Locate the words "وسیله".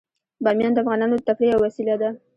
1.65-1.95